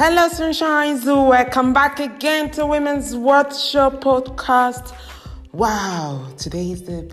Hello, 0.00 0.28
Sunshine 0.28 0.96
Zoo. 0.96 1.22
Welcome 1.22 1.72
back 1.72 1.98
again 1.98 2.52
to 2.52 2.64
Women's 2.64 3.16
World 3.16 3.52
Show 3.52 3.90
podcast. 3.90 4.94
Wow, 5.50 6.24
today 6.36 6.70
is 6.70 6.84
the, 6.84 7.12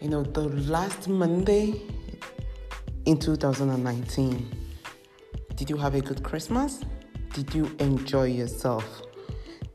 you 0.00 0.08
know, 0.08 0.24
the 0.24 0.48
last 0.48 1.06
Monday 1.06 1.80
in 3.04 3.20
2019. 3.20 4.50
Did 5.54 5.70
you 5.70 5.76
have 5.76 5.94
a 5.94 6.00
good 6.00 6.24
Christmas? 6.24 6.80
Did 7.34 7.54
you 7.54 7.70
enjoy 7.78 8.24
yourself? 8.24 9.02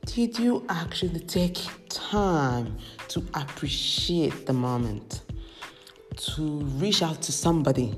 Did 0.05 0.37
you 0.37 0.65
actually 0.67 1.21
take 1.21 1.59
time 1.87 2.77
to 3.07 3.25
appreciate 3.35 4.45
the 4.45 4.51
moment? 4.51 5.21
To 6.35 6.59
reach 6.75 7.03
out 7.03 7.21
to 7.21 7.31
somebody? 7.31 7.97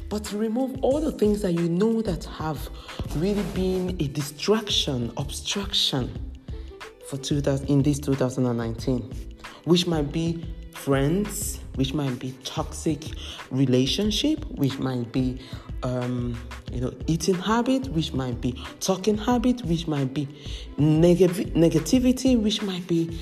but 0.09 0.25
to 0.25 0.39
remove 0.39 0.77
all 0.81 1.01
the 1.01 1.13
things 1.13 1.43
that 1.43 1.53
you 1.53 1.69
know 1.69 2.01
that 2.01 2.25
have 2.25 2.69
really 3.17 3.43
been 3.55 3.91
a 4.01 4.09
distraction 4.09 5.13
obstruction 5.19 6.30
for 7.11 7.17
2000, 7.17 7.69
in 7.69 7.83
this 7.83 7.99
2019, 7.99 9.13
which 9.65 9.89
might 9.89 10.13
be 10.13 10.47
friends, 10.73 11.59
which 11.75 11.93
might 11.93 12.17
be 12.21 12.33
toxic 12.45 13.03
relationship, 13.51 14.45
which 14.53 14.79
might 14.79 15.11
be 15.11 15.41
um, 15.83 16.39
you 16.73 16.81
know 16.81 16.95
eating 17.09 17.35
habit, 17.35 17.89
which 17.89 18.13
might 18.13 18.41
be 18.41 18.53
talking 18.79 19.19
habit, 19.19 19.65
which 19.65 19.89
might 19.89 20.15
be 20.15 20.29
neg- 20.79 21.19
negativity, 21.55 22.41
which 22.41 22.63
might 22.63 22.87
be 22.87 23.19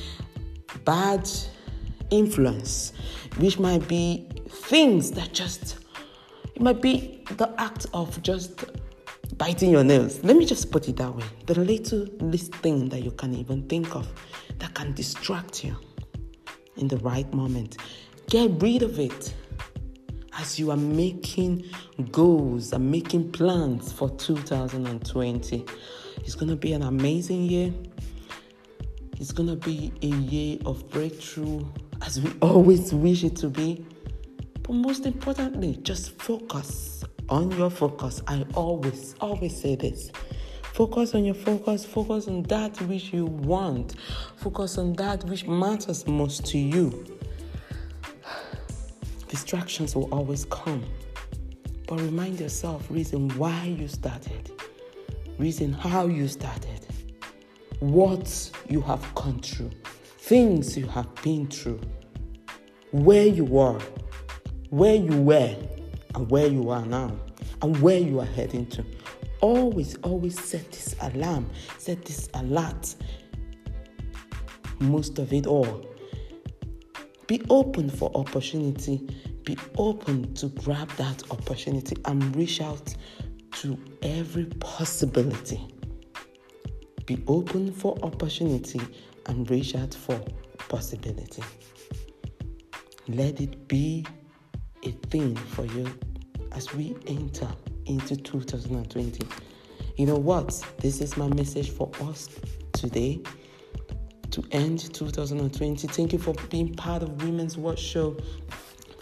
bad 0.85 1.27
influence, 2.11 2.93
which 3.39 3.59
might 3.59 3.89
be 3.89 4.29
things 4.49 5.13
that 5.13 5.33
just 5.33 5.79
it 6.55 6.61
might 6.61 6.83
be 6.83 7.25
the 7.39 7.51
act 7.59 7.87
of 7.95 8.23
just 8.23 8.65
biting 9.39 9.71
your 9.71 9.85
nails. 9.85 10.23
Let 10.25 10.37
me 10.37 10.45
just 10.45 10.71
put 10.71 10.89
it 10.89 10.97
that 10.97 11.15
way. 11.15 11.25
The 11.47 11.55
little 11.55 12.07
least 12.21 12.55
thing 12.57 12.89
that 12.89 13.03
you 13.03 13.13
can 13.13 13.35
even 13.35 13.63
think 13.69 13.95
of 13.95 14.07
that 14.59 14.75
can 14.75 14.93
distract 14.93 15.65
you 15.65 15.77
in 16.77 16.89
the 16.89 16.99
right 16.99 17.33
moment. 17.33 17.77
Get 18.29 18.51
rid 18.61 18.83
of 18.83 18.99
it 18.99 19.35
as 20.39 20.59
you 20.59 20.71
are 20.71 20.77
making 20.77 21.65
goals 22.11 22.73
and 22.73 22.91
making 22.91 23.33
plans 23.33 23.93
for 23.93 24.11
2020. 24.11 25.65
It's 26.19 26.35
going 26.35 26.51
to 26.51 26.57
be 26.57 26.73
an 26.73 26.83
amazing 26.83 27.45
year. 27.45 27.73
It's 29.19 29.33
going 29.33 29.49
to 29.49 29.57
be 29.57 29.93
a 30.03 30.07
year 30.07 30.59
of 30.67 30.89
breakthrough 30.91 31.65
as 32.03 32.21
we 32.21 32.31
always 32.43 32.93
wish 32.93 33.25
it 33.25 33.37
to 33.37 33.49
be. 33.49 33.85
But 34.63 34.75
most 34.75 35.07
importantly, 35.07 35.79
just 35.83 36.21
focus 36.21 37.05
on 37.29 37.51
your 37.53 37.71
focus. 37.71 38.23
I 38.27 38.45
always, 38.55 39.15
always 39.21 39.61
say 39.61 39.77
this. 39.77 40.11
Focus 40.63 41.15
on 41.15 41.25
your 41.25 41.35
focus. 41.35 41.85
Focus 41.85 42.29
on 42.29 42.43
that 42.45 42.81
which 42.83 43.13
you 43.13 43.27
want. 43.27 43.97
Focus 44.37 44.79
on 44.79 44.93
that 44.95 45.25
which 45.25 45.47
matters 45.47 46.07
most 46.07 46.47
to 46.47 46.59
you. 46.59 47.05
Distractions 49.29 49.95
will 49.97 50.09
always 50.13 50.45
come. 50.47 50.85
But 51.87 52.01
remind 52.01 52.39
yourself 52.39 52.87
reason 52.91 53.31
why 53.31 53.65
you 53.65 53.89
started, 53.89 54.53
reason 55.39 55.73
how 55.73 56.07
you 56.07 56.29
started, 56.29 56.87
what 57.81 58.51
you 58.69 58.83
have 58.83 59.15
gone 59.15 59.41
through, 59.41 59.71
things 60.19 60.77
you 60.77 60.87
have 60.87 61.13
been 61.23 61.47
through, 61.47 61.81
where 62.91 63.27
you 63.27 63.59
are, 63.59 63.81
where 64.69 64.97
you 64.97 65.17
were, 65.23 65.57
and 66.15 66.31
where 66.31 66.47
you 66.47 66.71
are 66.71 66.85
now 66.85 67.17
and 67.63 67.81
where 67.81 67.99
you 67.99 68.21
are 68.21 68.27
heading 68.27 68.67
to. 68.67 68.85
Always, 69.41 69.97
always 69.99 70.43
set 70.43 70.71
this 70.73 70.97
alarm, 71.01 71.49
set 71.79 72.05
this 72.05 72.29
alert. 72.35 72.95
Most 74.81 75.19
of 75.19 75.33
it 75.33 75.47
all. 75.47 75.85
Be 77.27 77.43
open 77.51 77.91
for 77.91 78.11
opportunity. 78.15 79.07
Be 79.45 79.57
open 79.77 80.35
to 80.35 80.49
grab 80.49 80.91
that 80.93 81.23
opportunity 81.31 81.97
and 82.05 82.35
reach 82.35 82.61
out 82.61 82.95
to 83.53 83.79
every 84.03 84.47
possibility. 84.61 85.61
Be 87.07 87.23
open 87.27 87.73
for 87.73 87.99
opportunity 88.03 88.81
and 89.27 89.49
reach 89.51 89.75
out 89.75 89.95
for 89.95 90.21
possibility. 90.69 91.43
Let 93.09 93.41
it 93.41 93.69
be 93.69 94.05
a 94.89 94.93
thing 95.09 95.37
for 95.37 95.67
you 95.67 95.87
as 96.53 96.73
we 96.75 96.97
enter 97.07 97.49
into 97.87 98.17
2020. 98.17 99.27
You 99.97 100.07
know 100.07 100.17
what? 100.17 100.65
This 100.79 101.01
is 101.01 101.17
my 101.17 101.29
message 101.29 101.71
for 101.71 101.91
us 102.03 102.29
today 102.73 103.21
to 104.31 104.43
end 104.53 104.95
2020. 104.95 105.89
Thank 105.89 106.13
you 106.13 106.19
for 106.19 106.35
being 106.49 106.75
part 106.75 107.03
of 107.03 107.23
Women's 107.23 107.59
Watch 107.59 107.81
Show. 107.81 108.17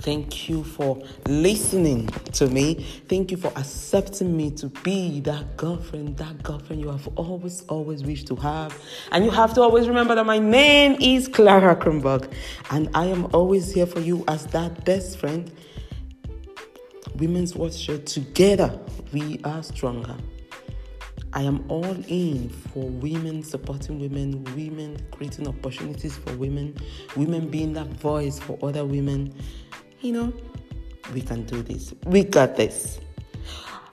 Thank 0.01 0.49
you 0.49 0.63
for 0.63 1.03
listening 1.27 2.09
to 2.35 2.49
me. 2.49 2.75
Thank 3.09 3.31
you 3.31 3.37
for 3.37 3.49
accepting 3.57 4.37
me 4.37 4.51
to 4.53 4.69
be 4.69 5.21
that 5.21 5.57
girlfriend, 5.57 6.17
that 6.19 6.43
girlfriend 6.43 6.83
you 6.83 6.89
have 6.89 7.09
always, 7.17 7.63
always 7.63 8.03
wished 8.03 8.27
to 8.27 8.37
have. 8.37 8.79
And 9.13 9.25
you 9.25 9.31
have 9.31 9.55
to 9.55 9.63
always 9.63 9.89
remember 9.89 10.15
that 10.15 10.27
my 10.27 10.39
name 10.39 10.97
is 11.01 11.29
Clara 11.29 11.75
Kronberg, 11.77 12.31
and 12.71 12.91
I 12.95 13.07
am 13.07 13.27
always 13.33 13.73
here 13.73 13.87
for 13.87 14.01
you 14.01 14.25
as 14.29 14.47
that 14.49 14.85
best 14.85 15.19
friend 15.19 15.51
Women's 17.19 17.55
Watch 17.55 17.75
Show. 17.75 17.99
Together, 17.99 18.79
we 19.13 19.41
are 19.45 19.63
stronger. 19.63 20.17
I 21.33 21.43
am 21.43 21.65
all 21.69 21.97
in 22.09 22.49
for 22.49 22.89
women 22.89 23.43
supporting 23.43 24.01
women, 24.01 24.45
women 24.57 24.99
creating 25.11 25.49
opportunities 25.49 26.17
for 26.17 26.35
women, 26.37 26.77
women 27.15 27.49
being 27.49 27.73
that 27.75 27.89
voice 27.89 28.39
for 28.39 28.59
other 28.63 28.85
women. 28.85 29.35
You 30.01 30.13
know, 30.13 30.33
we 31.13 31.21
can 31.21 31.45
do 31.45 31.63
this. 31.63 31.95
We 32.05 32.25
got 32.25 32.57
this. 32.57 33.01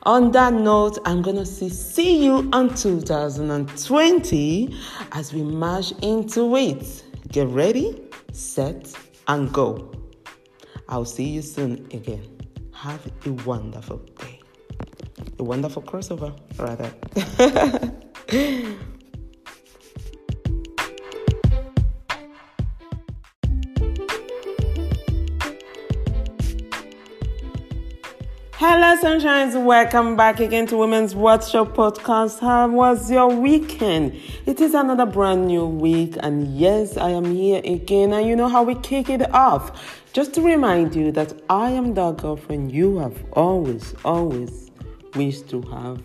On 0.04 0.32
that 0.32 0.54
note, 0.54 1.00
I'm 1.06 1.22
gonna 1.22 1.46
see 1.46 1.70
see 1.70 2.26
you 2.26 2.50
on 2.52 2.76
2020 2.76 4.76
as 5.14 5.34
we 5.34 5.44
march 5.44 5.94
into 6.02 6.56
it. 6.58 7.04
Get 7.30 7.48
ready, 7.48 8.02
set, 8.34 8.94
and 9.28 9.52
go. 9.54 9.92
I'll 10.90 11.06
see 11.06 11.26
you 11.26 11.42
soon 11.42 11.88
again. 11.92 12.28
Have 12.74 13.06
a 13.26 13.30
wonderful 13.46 13.98
day. 14.20 14.40
A 15.40 15.44
wonderful 15.44 15.82
crossover, 15.82 16.34
rather. 16.58 16.92
Hello, 28.66 28.96
sunshines. 28.96 29.62
Welcome 29.62 30.16
back 30.16 30.40
again 30.40 30.68
to 30.68 30.78
Women's 30.78 31.14
Workshop 31.14 31.76
Podcast. 31.76 32.40
How 32.40 32.70
was 32.70 33.12
your 33.12 33.28
weekend? 33.28 34.18
It 34.46 34.62
is 34.62 34.74
another 34.74 35.06
brand 35.06 35.48
new 35.48 35.66
week, 35.66 36.16
and 36.22 36.58
yes, 36.58 36.96
I 36.96 37.10
am 37.10 37.26
here 37.26 37.60
again. 37.66 38.14
And 38.14 38.26
you 38.26 38.38
know 38.38 38.48
how 38.48 38.64
we 38.64 38.76
kick 38.76 39.10
it 39.10 39.30
off. 39.34 40.02
Just 40.14 40.34
to 40.36 40.42
remind 40.42 40.96
you 40.96 41.12
that 41.12 41.34
I 41.50 41.72
am 41.72 41.94
the 41.94 42.14
girlfriend 42.14 42.72
you 42.72 43.00
have 43.00 43.22
always, 43.34 43.96
always 44.06 44.72
wished 45.14 45.50
to 45.50 45.62
have 45.64 46.02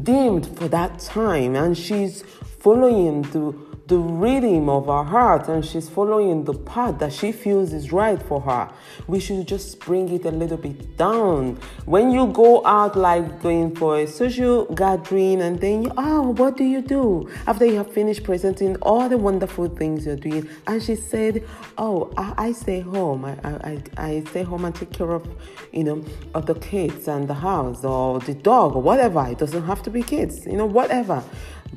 deemed 0.01 0.45
for 0.57 0.67
that 0.67 0.99
time 0.99 1.55
and 1.55 1.77
she's 1.77 2.23
following 2.59 3.23
the 3.23 3.68
the 3.89 3.97
rhythm 3.97 4.69
of 4.69 4.85
her 4.85 5.03
heart 5.03 5.47
and 5.47 5.65
she's 5.65 5.89
following 5.89 6.43
the 6.43 6.53
path 6.53 6.99
that 6.99 7.11
she 7.11 7.31
feels 7.31 7.73
is 7.73 7.91
right 7.91 8.21
for 8.21 8.39
her. 8.39 8.71
We 9.07 9.19
should 9.19 9.47
just 9.47 9.79
bring 9.79 10.09
it 10.09 10.25
a 10.25 10.31
little 10.31 10.57
bit 10.57 10.95
down. 10.95 11.55
When 11.85 12.11
you 12.11 12.27
go 12.27 12.63
out, 12.67 12.95
like 12.95 13.41
going 13.41 13.75
for 13.75 13.97
a 13.97 14.05
social 14.05 14.65
gathering, 14.75 15.41
and 15.41 15.59
then 15.59 15.85
you, 15.85 15.91
oh, 15.97 16.29
what 16.29 16.55
do 16.55 16.63
you 16.63 16.81
do 16.83 17.27
after 17.47 17.65
you 17.65 17.77
have 17.77 17.91
finished 17.91 18.23
presenting 18.23 18.75
all 18.83 19.09
the 19.09 19.17
wonderful 19.17 19.67
things 19.67 20.05
you're 20.05 20.15
doing? 20.15 20.47
And 20.67 20.83
she 20.83 20.95
said, 20.95 21.43
oh, 21.79 22.13
I, 22.15 22.33
I 22.37 22.51
stay 22.51 22.81
home. 22.81 23.25
I, 23.25 23.31
I, 23.43 23.83
I 23.97 24.23
stay 24.29 24.43
home 24.43 24.65
and 24.65 24.75
take 24.75 24.93
care 24.93 25.11
of, 25.11 25.27
you 25.73 25.83
know, 25.83 26.05
of 26.35 26.45
the 26.45 26.53
kids 26.53 27.07
and 27.07 27.27
the 27.27 27.33
house 27.33 27.83
or 27.83 28.19
the 28.19 28.35
dog 28.35 28.75
or 28.75 28.83
whatever. 28.83 29.27
It 29.27 29.39
doesn't 29.39 29.63
have 29.63 29.81
to 29.81 29.89
be 29.89 30.03
kids, 30.03 30.45
you 30.45 30.57
know, 30.57 30.67
whatever. 30.67 31.23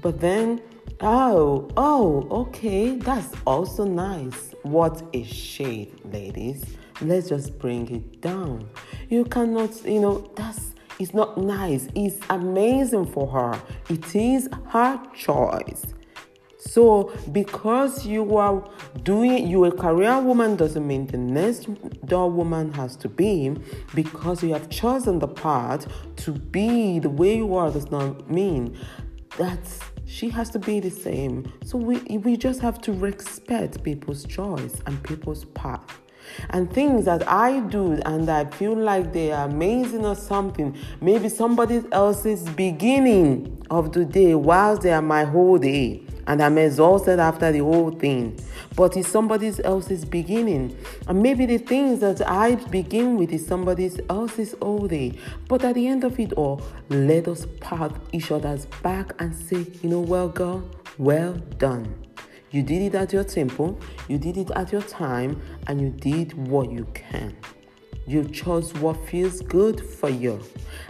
But 0.02 0.20
then 0.20 0.60
Oh, 1.04 1.68
oh, 1.76 2.28
okay. 2.30 2.94
That's 2.94 3.32
also 3.44 3.84
nice. 3.84 4.54
What 4.62 5.02
a 5.12 5.24
shade, 5.24 6.00
ladies. 6.04 6.64
Let's 7.00 7.28
just 7.28 7.58
bring 7.58 7.92
it 7.92 8.20
down. 8.20 8.68
You 9.08 9.24
cannot, 9.24 9.84
you 9.84 9.98
know, 9.98 10.30
that's 10.36 10.76
it's 11.00 11.12
not 11.12 11.36
nice. 11.38 11.88
It's 11.96 12.20
amazing 12.30 13.06
for 13.06 13.26
her. 13.26 13.60
It 13.88 14.14
is 14.14 14.48
her 14.68 15.02
choice. 15.12 15.86
So, 16.58 17.12
because 17.32 18.06
you 18.06 18.36
are 18.36 18.64
doing, 19.02 19.48
you 19.48 19.64
a 19.64 19.72
career 19.72 20.20
woman 20.20 20.54
doesn't 20.54 20.86
mean 20.86 21.08
the 21.08 21.18
next 21.18 21.66
door 22.06 22.30
woman 22.30 22.72
has 22.74 22.94
to 22.98 23.08
be. 23.08 23.56
Because 23.92 24.44
you 24.44 24.52
have 24.52 24.70
chosen 24.70 25.18
the 25.18 25.26
path 25.26 25.88
to 26.18 26.30
be 26.30 27.00
the 27.00 27.10
way 27.10 27.38
you 27.38 27.56
are 27.56 27.72
does 27.72 27.90
not 27.90 28.30
mean 28.30 28.78
that's 29.38 29.80
she 30.06 30.28
has 30.30 30.50
to 30.50 30.58
be 30.58 30.80
the 30.80 30.90
same. 30.90 31.52
So 31.64 31.78
we 31.78 31.98
we 32.18 32.36
just 32.36 32.60
have 32.60 32.80
to 32.82 32.92
respect 32.92 33.82
people's 33.82 34.24
choice 34.24 34.80
and 34.86 35.02
people's 35.02 35.44
path. 35.46 36.00
And 36.50 36.72
things 36.72 37.04
that 37.06 37.28
I 37.28 37.60
do 37.60 38.00
and 38.06 38.30
I 38.30 38.44
feel 38.44 38.76
like 38.76 39.12
they 39.12 39.32
are 39.32 39.48
amazing 39.48 40.06
or 40.06 40.14
something, 40.14 40.76
maybe 41.00 41.28
somebody 41.28 41.82
else's 41.90 42.48
beginning 42.50 43.64
of 43.70 43.92
the 43.92 44.04
day 44.04 44.34
whilst 44.34 44.82
they 44.82 44.92
are 44.92 45.02
my 45.02 45.24
whole 45.24 45.58
day 45.58 46.06
and 46.26 46.42
I'm 46.42 46.58
exhausted 46.58 47.18
after 47.18 47.52
the 47.52 47.60
whole 47.60 47.90
thing. 47.90 48.38
But 48.76 48.96
it's 48.96 49.08
somebody 49.08 49.52
else's 49.64 50.04
beginning. 50.04 50.76
And 51.08 51.22
maybe 51.22 51.46
the 51.46 51.58
things 51.58 52.00
that 52.00 52.26
I 52.28 52.54
begin 52.54 53.16
with 53.16 53.32
is 53.32 53.46
somebody 53.46 53.90
else's 54.08 54.54
all 54.54 54.86
day. 54.86 55.18
But 55.48 55.64
at 55.64 55.74
the 55.74 55.86
end 55.86 56.04
of 56.04 56.18
it 56.18 56.32
all, 56.34 56.62
let 56.88 57.28
us 57.28 57.46
pat 57.60 57.92
each 58.12 58.30
other's 58.30 58.66
back 58.82 59.12
and 59.20 59.34
say, 59.34 59.66
you 59.82 59.88
know, 59.88 60.00
well, 60.00 60.28
girl, 60.28 60.68
well 60.98 61.34
done. 61.58 61.94
You 62.50 62.62
did 62.62 62.82
it 62.82 62.94
at 62.94 63.12
your 63.14 63.24
tempo, 63.24 63.78
you 64.08 64.18
did 64.18 64.36
it 64.36 64.50
at 64.50 64.72
your 64.72 64.82
time, 64.82 65.40
and 65.66 65.80
you 65.80 65.88
did 65.88 66.34
what 66.34 66.70
you 66.70 66.86
can. 66.92 67.34
You 68.06 68.24
chose 68.24 68.74
what 68.74 68.96
feels 69.08 69.40
good 69.40 69.80
for 69.80 70.08
you. 70.08 70.40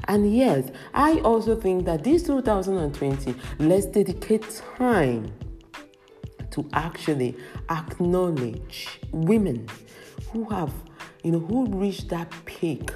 And 0.04 0.34
yes, 0.34 0.70
I 0.94 1.20
also 1.20 1.54
think 1.56 1.84
that 1.84 2.04
this 2.04 2.22
2020, 2.24 3.34
let's 3.58 3.86
dedicate 3.86 4.62
time 4.76 5.32
to 6.50 6.68
actually 6.72 7.36
acknowledge 7.70 9.00
women 9.10 9.68
who 10.30 10.44
have, 10.50 10.72
you 11.22 11.32
know, 11.32 11.40
who 11.40 11.66
reached 11.66 12.08
that 12.08 12.32
peak 12.44 12.90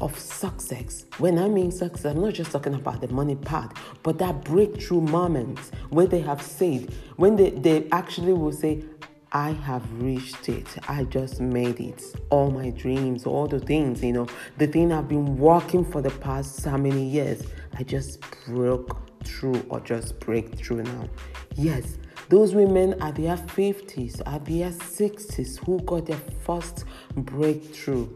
of 0.00 0.18
success. 0.18 1.04
When 1.18 1.38
I 1.38 1.48
mean 1.48 1.70
success, 1.70 2.06
I'm 2.06 2.20
not 2.20 2.34
just 2.34 2.52
talking 2.52 2.74
about 2.74 3.00
the 3.00 3.08
money 3.08 3.36
part, 3.36 3.76
but 4.02 4.18
that 4.18 4.44
breakthrough 4.44 5.02
moment 5.02 5.58
where 5.90 6.06
they 6.06 6.20
have 6.20 6.42
said, 6.42 6.92
when 7.16 7.36
they, 7.36 7.50
they 7.50 7.86
actually 7.92 8.32
will 8.32 8.52
say, 8.52 8.84
I 9.32 9.52
have 9.52 9.84
reached 10.02 10.48
it. 10.48 10.66
I 10.88 11.04
just 11.04 11.40
made 11.40 11.80
it. 11.80 12.02
All 12.30 12.50
my 12.50 12.70
dreams, 12.70 13.26
all 13.26 13.46
the 13.46 13.60
things, 13.60 14.02
you 14.02 14.12
know, 14.12 14.26
the 14.58 14.66
thing 14.66 14.92
I've 14.92 15.08
been 15.08 15.36
working 15.36 15.84
for 15.84 16.02
the 16.02 16.10
past 16.10 16.56
so 16.56 16.76
many 16.76 17.04
years, 17.04 17.42
I 17.78 17.84
just 17.84 18.20
broke 18.46 18.98
through 19.24 19.64
or 19.68 19.80
just 19.80 20.18
break 20.20 20.56
through 20.56 20.82
now. 20.82 21.08
Yes, 21.54 21.98
those 22.28 22.54
women 22.54 22.94
at 23.02 23.16
their 23.16 23.36
50s, 23.36 24.20
at 24.26 24.44
their 24.44 24.70
60s 24.70 25.64
who 25.64 25.80
got 25.80 26.06
their 26.06 26.20
first 26.44 26.84
breakthrough, 27.14 28.08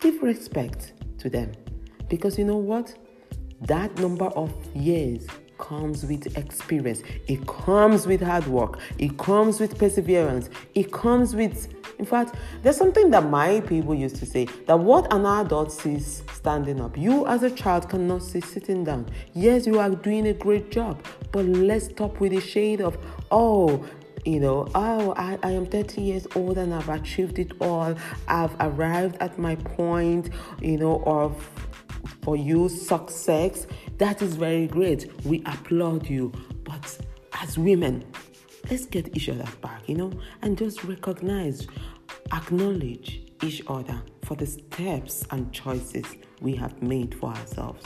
give 0.00 0.22
respect 0.22 0.94
to 1.18 1.30
them. 1.30 1.52
Because 2.08 2.38
you 2.38 2.44
know 2.44 2.56
what? 2.56 2.96
that 3.62 3.96
number 3.98 4.26
of 4.26 4.52
years 4.74 5.26
comes 5.58 6.04
with 6.04 6.36
experience, 6.36 7.02
it 7.26 7.46
comes 7.46 8.06
with 8.06 8.22
hard 8.22 8.46
work, 8.46 8.78
it 8.98 9.18
comes 9.18 9.60
with 9.60 9.78
perseverance, 9.78 10.48
it 10.74 10.92
comes 10.92 11.34
with 11.34 11.74
in 11.98 12.04
fact, 12.04 12.36
there's 12.62 12.76
something 12.76 13.10
that 13.10 13.28
my 13.28 13.60
people 13.60 13.92
used 13.92 14.16
to 14.16 14.26
say 14.26 14.44
that 14.66 14.78
what 14.78 15.12
an 15.12 15.26
adult 15.26 15.72
sees 15.72 16.22
standing 16.32 16.80
up, 16.80 16.96
you 16.96 17.26
as 17.26 17.42
a 17.42 17.50
child 17.50 17.88
cannot 17.88 18.22
see 18.22 18.40
sitting 18.40 18.84
down. 18.84 19.06
Yes, 19.34 19.66
you 19.66 19.80
are 19.80 19.90
doing 19.90 20.28
a 20.28 20.32
great 20.32 20.70
job, 20.70 21.04
but 21.32 21.44
let's 21.44 21.86
stop 21.86 22.20
with 22.20 22.32
the 22.32 22.40
shade 22.40 22.80
of, 22.80 22.96
oh, 23.32 23.84
you 24.24 24.40
know, 24.40 24.68
oh, 24.74 25.14
I, 25.16 25.38
I 25.42 25.52
am 25.52 25.66
30 25.66 26.00
years 26.00 26.26
old 26.34 26.58
and 26.58 26.74
I've 26.74 26.88
achieved 26.88 27.38
it 27.38 27.52
all. 27.60 27.94
I've 28.28 28.54
arrived 28.60 29.16
at 29.20 29.38
my 29.38 29.56
point, 29.56 30.30
you 30.60 30.76
know, 30.76 31.02
of 31.04 31.48
for 32.22 32.36
you 32.36 32.68
success. 32.68 33.66
That 33.98 34.22
is 34.22 34.36
very 34.36 34.68
great. 34.68 35.10
We 35.24 35.42
applaud 35.44 36.08
you. 36.08 36.32
But 36.62 36.98
as 37.42 37.58
women, 37.58 38.04
let's 38.70 38.86
get 38.86 39.16
each 39.16 39.28
other 39.28 39.44
back, 39.60 39.88
you 39.88 39.96
know, 39.96 40.12
and 40.42 40.56
just 40.56 40.84
recognize, 40.84 41.66
acknowledge 42.32 43.22
each 43.42 43.62
other 43.66 44.00
for 44.22 44.36
the 44.36 44.46
steps 44.46 45.26
and 45.30 45.52
choices 45.52 46.06
we 46.40 46.54
have 46.54 46.80
made 46.80 47.12
for 47.12 47.30
ourselves. 47.30 47.84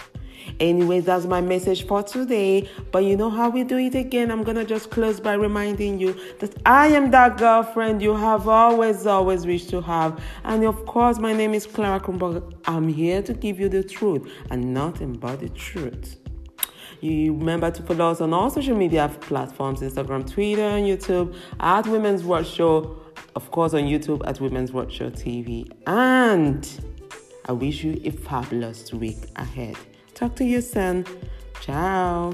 Anyways, 0.61 1.05
that's 1.05 1.25
my 1.25 1.41
message 1.41 1.87
for 1.87 2.03
today. 2.03 2.69
But 2.91 3.05
you 3.05 3.17
know 3.17 3.31
how 3.31 3.51
we 3.51 3.65
do 3.65 3.79
it 3.79 3.95
again? 3.95 4.31
I'm 4.31 4.43
gonna 4.43 4.65
just 4.65 4.91
close 4.91 5.21
by 5.21 5.35
reminding 5.35 5.99
you 5.99 6.19
that 6.41 6.55
I 6.67 6.89
am 6.89 7.11
that 7.11 7.39
girlfriend 7.39 8.03
you 8.03 8.15
have 8.15 8.49
always, 8.49 9.07
always 9.07 9.47
wished 9.47 9.71
to 9.71 9.81
have. 9.83 10.23
And 10.45 10.65
of 10.65 10.85
course, 10.87 11.19
my 11.19 11.33
name 11.33 11.55
is 11.55 11.67
Clara 11.67 12.01
Kronberg. 12.01 12.53
I'm 12.67 12.89
here 12.89 13.23
to 13.23 13.33
give 13.33 13.59
you 13.59 13.69
the 13.69 13.83
truth 13.83 14.31
and 14.51 14.75
nothing 14.75 15.15
but 15.15 15.41
the 15.41 15.49
truth. 15.51 16.17
You 17.01 17.35
remember 17.35 17.69
to 17.69 17.83
follow 17.83 18.13
us 18.13 18.21
on 18.21 18.33
all 18.33 18.49
social 18.49 18.77
media 18.77 19.09
platforms 19.23 19.81
Instagram, 19.81 20.31
Twitter, 20.31 20.63
and 20.63 20.87
YouTube 20.87 21.35
at 21.59 21.85
Women's 21.89 22.23
World 22.23 22.47
Show. 22.47 22.97
Of 23.35 23.51
course, 23.51 23.75
on 23.75 23.83
YouTube 23.83 24.23
at 24.25 24.41
Women's 24.41 24.73
World 24.73 24.93
Show 24.93 25.11
TV. 25.11 25.69
And 25.89 26.69
I 27.47 27.53
wish 27.53 27.83
you 27.83 28.01
a 28.05 28.11
fabulous 28.11 28.93
week 28.93 29.19
ahead. 29.35 29.77
Talk 30.23 30.37
to 30.37 30.45
you 30.45 30.61
soon. 30.61 31.05
Ciao. 31.63 32.33